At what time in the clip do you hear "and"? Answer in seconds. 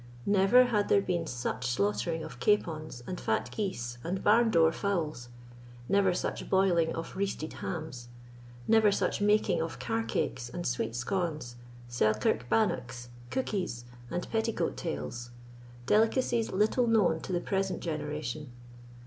3.05-3.21, 4.03-4.23, 10.49-10.65, 14.09-14.27